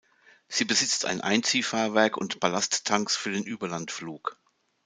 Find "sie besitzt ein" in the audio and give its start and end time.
0.47-1.21